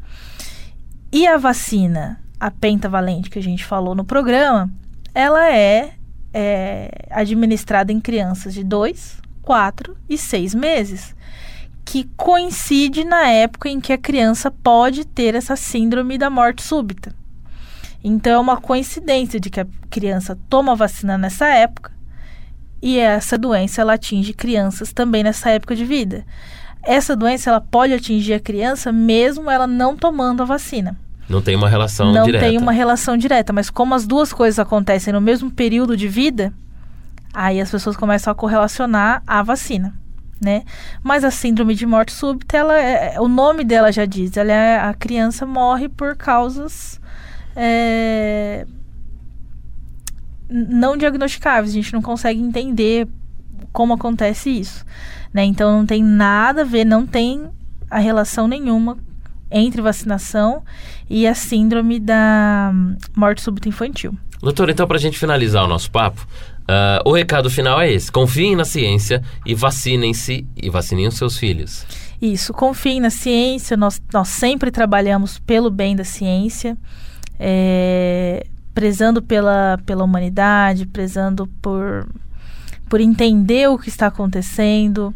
E 1.10 1.26
a 1.26 1.36
vacina, 1.36 2.20
a 2.38 2.50
pentavalente 2.50 3.28
que 3.28 3.38
a 3.38 3.42
gente 3.42 3.64
falou 3.64 3.94
no 3.94 4.04
programa, 4.04 4.70
ela 5.14 5.52
é, 5.52 5.94
é 6.32 7.06
administrada 7.10 7.92
em 7.92 8.00
crianças 8.00 8.54
de 8.54 8.64
2, 8.64 9.20
4 9.42 9.96
e 10.08 10.16
6 10.16 10.54
meses, 10.54 11.14
que 11.84 12.08
coincide 12.16 13.04
na 13.04 13.28
época 13.28 13.68
em 13.68 13.80
que 13.80 13.92
a 13.92 13.98
criança 13.98 14.50
pode 14.50 15.04
ter 15.04 15.34
essa 15.34 15.56
síndrome 15.56 16.16
da 16.16 16.30
morte 16.30 16.62
súbita. 16.62 17.14
Então 18.04 18.32
é 18.32 18.38
uma 18.38 18.56
coincidência 18.56 19.38
de 19.38 19.48
que 19.48 19.60
a 19.60 19.66
criança 19.88 20.36
toma 20.48 20.72
a 20.72 20.76
vacina 20.76 21.16
nessa 21.16 21.46
época 21.46 21.92
e 22.82 22.98
essa 22.98 23.38
doença 23.38 23.80
ela 23.80 23.94
atinge 23.94 24.32
crianças 24.32 24.92
também 24.92 25.22
nessa 25.22 25.50
época 25.50 25.76
de 25.76 25.84
vida. 25.84 26.24
Essa 26.82 27.14
doença 27.14 27.48
ela 27.48 27.60
pode 27.60 27.92
atingir 27.92 28.34
a 28.34 28.40
criança 28.40 28.90
mesmo 28.90 29.48
ela 29.48 29.68
não 29.68 29.96
tomando 29.96 30.42
a 30.42 30.46
vacina. 30.46 30.98
Não 31.28 31.40
tem 31.40 31.54
uma 31.54 31.68
relação 31.68 32.12
não 32.12 32.24
direta. 32.24 32.44
Não 32.44 32.50
tem 32.50 32.60
uma 32.60 32.72
relação 32.72 33.16
direta, 33.16 33.52
mas 33.52 33.70
como 33.70 33.94
as 33.94 34.04
duas 34.04 34.32
coisas 34.32 34.58
acontecem 34.58 35.12
no 35.12 35.20
mesmo 35.20 35.48
período 35.50 35.96
de 35.96 36.08
vida, 36.08 36.52
aí 37.32 37.60
as 37.60 37.70
pessoas 37.70 37.96
começam 37.96 38.32
a 38.32 38.34
correlacionar 38.34 39.22
a 39.24 39.42
vacina, 39.44 39.94
né? 40.40 40.64
Mas 41.04 41.22
a 41.22 41.30
síndrome 41.30 41.76
de 41.76 41.86
morte 41.86 42.12
súbita, 42.12 42.56
ela 42.56 42.76
é, 42.76 43.20
o 43.20 43.28
nome 43.28 43.62
dela 43.62 43.92
já 43.92 44.04
diz, 44.04 44.36
ela 44.36 44.52
é, 44.52 44.80
a 44.80 44.92
criança 44.92 45.46
morre 45.46 45.88
por 45.88 46.16
causas 46.16 47.00
é, 47.56 48.66
não 50.48 50.96
diagnosticáveis. 50.96 51.70
A 51.70 51.74
gente 51.74 51.92
não 51.92 52.02
consegue 52.02 52.40
entender 52.40 53.08
como 53.72 53.94
acontece 53.94 54.50
isso, 54.50 54.84
né? 55.32 55.44
Então 55.44 55.78
não 55.78 55.86
tem 55.86 56.02
nada 56.02 56.62
a 56.62 56.64
ver, 56.64 56.84
não 56.84 57.06
tem 57.06 57.48
a 57.90 57.98
relação 57.98 58.46
nenhuma 58.46 58.98
entre 59.50 59.82
vacinação 59.82 60.62
e 61.08 61.26
a 61.26 61.34
síndrome 61.34 62.00
da 62.00 62.72
morte 63.14 63.42
súbita 63.42 63.68
infantil. 63.68 64.16
Doutor, 64.40 64.70
então 64.70 64.86
para 64.86 64.96
a 64.96 65.00
gente 65.00 65.18
finalizar 65.18 65.64
o 65.64 65.68
nosso 65.68 65.90
papo, 65.90 66.26
uh, 66.62 67.08
o 67.08 67.12
recado 67.12 67.48
final 67.48 67.80
é 67.80 67.92
esse: 67.92 68.10
confiem 68.10 68.56
na 68.56 68.64
ciência 68.64 69.22
e 69.46 69.54
vacinem-se 69.54 70.46
e 70.56 70.68
vacinem 70.68 71.06
os 71.06 71.16
seus 71.16 71.38
filhos. 71.38 71.86
Isso, 72.20 72.52
confiem 72.52 73.00
na 73.00 73.10
ciência. 73.10 73.76
Nós, 73.76 74.00
nós 74.12 74.28
sempre 74.28 74.70
trabalhamos 74.70 75.38
pelo 75.38 75.70
bem 75.70 75.96
da 75.96 76.04
ciência, 76.04 76.78
é, 77.44 78.46
prezando 78.72 79.20
pela, 79.20 79.76
pela 79.84 80.04
humanidade, 80.04 80.86
prezando 80.86 81.48
por, 81.60 82.06
por 82.88 83.00
entender 83.00 83.68
o 83.68 83.76
que 83.76 83.88
está 83.88 84.06
acontecendo. 84.06 85.12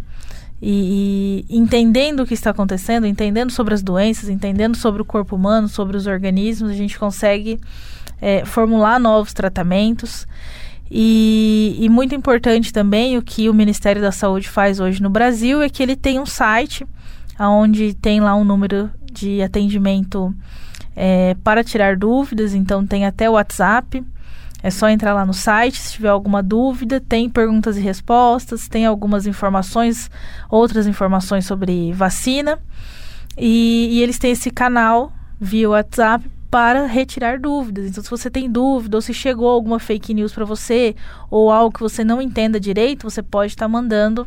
E, 0.60 1.44
e, 1.48 1.56
entendendo 1.56 2.20
o 2.20 2.26
que 2.26 2.34
está 2.34 2.50
acontecendo, 2.50 3.06
entendendo 3.06 3.52
sobre 3.52 3.74
as 3.74 3.82
doenças, 3.82 4.28
entendendo 4.28 4.76
sobre 4.76 5.02
o 5.02 5.04
corpo 5.04 5.36
humano, 5.36 5.68
sobre 5.68 5.96
os 5.96 6.08
organismos, 6.08 6.70
a 6.70 6.74
gente 6.74 6.98
consegue 6.98 7.60
é, 8.20 8.44
formular 8.44 8.98
novos 8.98 9.32
tratamentos. 9.32 10.26
E, 10.90 11.76
e, 11.78 11.88
muito 11.88 12.12
importante 12.12 12.72
também 12.72 13.16
o 13.16 13.22
que 13.22 13.48
o 13.48 13.54
Ministério 13.54 14.02
da 14.02 14.10
Saúde 14.10 14.48
faz 14.48 14.80
hoje 14.80 15.00
no 15.00 15.10
Brasil 15.10 15.62
é 15.62 15.68
que 15.68 15.82
ele 15.82 15.94
tem 15.94 16.18
um 16.18 16.26
site 16.26 16.84
onde 17.38 17.94
tem 17.94 18.18
lá 18.18 18.34
um 18.34 18.44
número 18.44 18.90
de 19.12 19.42
atendimento 19.42 20.34
é, 20.96 21.36
para 21.44 21.62
tirar 21.62 21.96
dúvidas, 21.96 22.54
então 22.54 22.86
tem 22.86 23.04
até 23.04 23.28
o 23.28 23.34
WhatsApp. 23.34 24.02
É 24.62 24.70
só 24.70 24.88
entrar 24.88 25.12
lá 25.12 25.24
no 25.24 25.34
site, 25.34 25.78
se 25.78 25.92
tiver 25.92 26.08
alguma 26.08 26.42
dúvida, 26.42 26.98
tem 26.98 27.28
perguntas 27.28 27.76
e 27.76 27.80
respostas, 27.80 28.66
tem 28.66 28.86
algumas 28.86 29.26
informações, 29.26 30.10
outras 30.50 30.86
informações 30.86 31.44
sobre 31.44 31.92
vacina. 31.92 32.58
E, 33.36 33.88
e 33.92 34.02
eles 34.02 34.18
têm 34.18 34.32
esse 34.32 34.50
canal 34.50 35.12
via 35.38 35.68
WhatsApp 35.68 36.28
para 36.50 36.86
retirar 36.86 37.38
dúvidas. 37.38 37.86
Então, 37.86 38.02
se 38.02 38.08
você 38.08 38.30
tem 38.30 38.50
dúvida 38.50 38.96
ou 38.96 39.02
se 39.02 39.12
chegou 39.12 39.48
alguma 39.48 39.78
fake 39.78 40.14
news 40.14 40.32
para 40.32 40.44
você 40.44 40.96
ou 41.30 41.50
algo 41.50 41.74
que 41.74 41.80
você 41.80 42.02
não 42.02 42.22
entenda 42.22 42.58
direito, 42.58 43.08
você 43.08 43.22
pode 43.22 43.52
estar 43.52 43.66
tá 43.66 43.68
mandando 43.68 44.26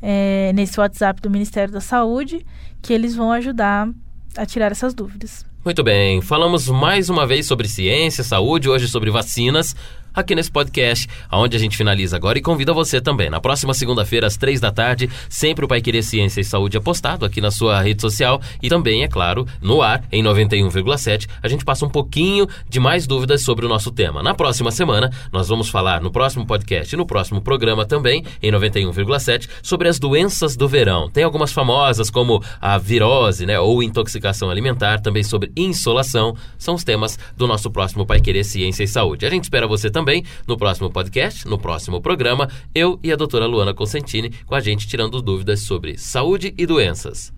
é, 0.00 0.52
nesse 0.54 0.78
WhatsApp 0.78 1.20
do 1.20 1.30
Ministério 1.30 1.72
da 1.72 1.80
Saúde 1.80 2.44
que 2.80 2.92
eles 2.92 3.16
vão 3.16 3.32
ajudar 3.32 3.88
a 4.36 4.46
tirar 4.46 4.70
essas 4.70 4.94
dúvidas. 4.94 5.45
Muito 5.66 5.82
bem, 5.82 6.20
falamos 6.22 6.68
mais 6.68 7.10
uma 7.10 7.26
vez 7.26 7.44
sobre 7.44 7.66
ciência, 7.66 8.22
saúde, 8.22 8.68
hoje 8.68 8.86
sobre 8.86 9.10
vacinas 9.10 9.74
aqui 10.16 10.34
nesse 10.34 10.50
podcast, 10.50 11.06
onde 11.30 11.54
a 11.54 11.60
gente 11.60 11.76
finaliza 11.76 12.16
agora 12.16 12.38
e 12.38 12.42
convida 12.42 12.72
você 12.72 13.02
também. 13.02 13.28
Na 13.28 13.38
próxima 13.38 13.74
segunda-feira, 13.74 14.26
às 14.26 14.38
três 14.38 14.58
da 14.58 14.72
tarde, 14.72 15.10
sempre 15.28 15.66
o 15.66 15.68
Pai 15.68 15.82
Querer 15.82 16.02
Ciência 16.02 16.40
e 16.40 16.44
Saúde 16.44 16.78
é 16.78 16.80
postado 16.80 17.26
aqui 17.26 17.38
na 17.38 17.50
sua 17.50 17.82
rede 17.82 18.00
social 18.00 18.40
e 18.62 18.70
também, 18.70 19.04
é 19.04 19.08
claro, 19.08 19.46
no 19.60 19.82
ar, 19.82 20.02
em 20.10 20.24
91,7. 20.24 21.28
A 21.42 21.48
gente 21.48 21.66
passa 21.66 21.84
um 21.84 21.90
pouquinho 21.90 22.48
de 22.66 22.80
mais 22.80 23.06
dúvidas 23.06 23.42
sobre 23.42 23.66
o 23.66 23.68
nosso 23.68 23.90
tema. 23.90 24.22
Na 24.22 24.34
próxima 24.34 24.70
semana, 24.70 25.10
nós 25.30 25.48
vamos 25.48 25.68
falar 25.68 26.00
no 26.00 26.10
próximo 26.10 26.46
podcast 26.46 26.94
e 26.94 26.96
no 26.96 27.04
próximo 27.04 27.42
programa 27.42 27.84
também, 27.84 28.24
em 28.42 28.50
91,7, 28.50 29.50
sobre 29.62 29.86
as 29.86 29.98
doenças 29.98 30.56
do 30.56 30.66
verão. 30.66 31.10
Tem 31.10 31.24
algumas 31.24 31.52
famosas, 31.52 32.08
como 32.08 32.42
a 32.58 32.78
virose, 32.78 33.44
né, 33.44 33.60
ou 33.60 33.82
intoxicação 33.82 34.48
alimentar, 34.48 35.00
também 35.00 35.22
sobre 35.22 35.52
insolação, 35.54 36.34
são 36.56 36.74
os 36.74 36.84
temas 36.84 37.18
do 37.36 37.46
nosso 37.46 37.70
próximo 37.70 38.06
Pai 38.06 38.18
Querer 38.18 38.44
Ciência 38.44 38.82
e 38.82 38.88
Saúde. 38.88 39.26
A 39.26 39.30
gente 39.30 39.44
espera 39.44 39.66
você 39.66 39.90
também 39.90 40.05
também 40.06 40.24
no 40.46 40.56
próximo 40.56 40.88
podcast, 40.88 41.46
no 41.48 41.58
próximo 41.58 42.00
programa, 42.00 42.48
eu 42.72 43.00
e 43.02 43.12
a 43.12 43.16
doutora 43.16 43.44
Luana 43.44 43.74
Consentini 43.74 44.30
com 44.46 44.54
a 44.54 44.60
gente 44.60 44.86
tirando 44.86 45.20
dúvidas 45.20 45.60
sobre 45.60 45.98
saúde 45.98 46.54
e 46.56 46.64
doenças. 46.64 47.35